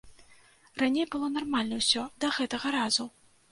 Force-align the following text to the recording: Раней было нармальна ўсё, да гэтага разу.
Раней 0.81 1.05
было 1.17 1.29
нармальна 1.35 1.79
ўсё, 1.83 2.01
да 2.25 2.33
гэтага 2.41 2.67
разу. 2.81 3.09